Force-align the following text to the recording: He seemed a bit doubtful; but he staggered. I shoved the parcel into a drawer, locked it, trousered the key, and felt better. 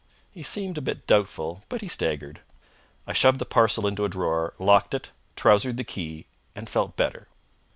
He 0.31 0.41
seemed 0.41 0.79
a 0.79 0.81
bit 0.81 1.05
doubtful; 1.05 1.61
but 1.69 1.81
he 1.81 1.87
staggered. 1.87 2.39
I 3.05 3.13
shoved 3.13 3.37
the 3.37 3.45
parcel 3.45 3.85
into 3.85 4.03
a 4.03 4.09
drawer, 4.09 4.55
locked 4.57 4.95
it, 4.95 5.11
trousered 5.35 5.77
the 5.77 5.83
key, 5.83 6.25
and 6.55 6.67
felt 6.67 6.97
better. 6.97 7.27